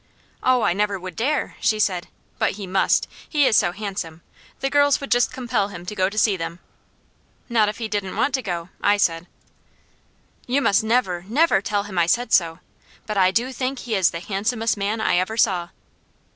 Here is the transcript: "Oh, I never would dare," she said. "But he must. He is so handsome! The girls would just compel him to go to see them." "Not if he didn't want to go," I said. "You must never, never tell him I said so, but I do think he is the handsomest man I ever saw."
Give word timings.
"Oh, 0.41 0.63
I 0.63 0.73
never 0.73 0.99
would 0.99 1.15
dare," 1.15 1.55
she 1.59 1.77
said. 1.79 2.07
"But 2.39 2.53
he 2.53 2.65
must. 2.65 3.07
He 3.29 3.45
is 3.45 3.55
so 3.55 3.71
handsome! 3.71 4.23
The 4.59 4.69
girls 4.71 4.99
would 4.99 5.11
just 5.11 5.31
compel 5.31 5.67
him 5.67 5.85
to 5.85 5.93
go 5.93 6.09
to 6.09 6.17
see 6.17 6.35
them." 6.35 6.57
"Not 7.49 7.69
if 7.69 7.77
he 7.77 7.87
didn't 7.87 8.15
want 8.15 8.33
to 8.33 8.41
go," 8.41 8.69
I 8.81 8.97
said. 8.97 9.27
"You 10.47 10.59
must 10.59 10.83
never, 10.83 11.25
never 11.27 11.61
tell 11.61 11.83
him 11.83 11.99
I 11.99 12.07
said 12.07 12.33
so, 12.33 12.61
but 13.05 13.15
I 13.15 13.29
do 13.29 13.53
think 13.53 13.77
he 13.77 13.93
is 13.93 14.09
the 14.09 14.21
handsomest 14.21 14.75
man 14.75 14.99
I 15.01 15.17
ever 15.17 15.37
saw." 15.37 15.69